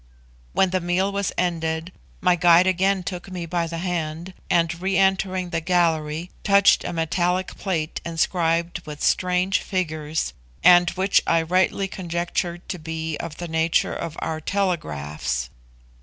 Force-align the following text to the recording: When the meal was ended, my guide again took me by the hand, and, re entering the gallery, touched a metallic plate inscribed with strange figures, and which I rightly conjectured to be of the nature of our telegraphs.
When 0.53 0.71
the 0.71 0.81
meal 0.81 1.11
was 1.11 1.31
ended, 1.37 1.91
my 2.21 2.35
guide 2.35 2.65
again 2.65 3.03
took 3.03 3.29
me 3.29 3.45
by 3.45 3.67
the 3.67 3.77
hand, 3.77 4.33
and, 4.49 4.81
re 4.81 4.97
entering 4.97 5.51
the 5.51 5.61
gallery, 5.61 6.31
touched 6.43 6.83
a 6.83 6.91
metallic 6.91 7.55
plate 7.55 8.01
inscribed 8.03 8.83
with 8.87 9.03
strange 9.03 9.59
figures, 9.59 10.33
and 10.63 10.89
which 10.89 11.21
I 11.27 11.43
rightly 11.43 11.87
conjectured 11.87 12.67
to 12.69 12.79
be 12.79 13.15
of 13.17 13.37
the 13.37 13.47
nature 13.47 13.93
of 13.93 14.15
our 14.21 14.41
telegraphs. 14.41 15.51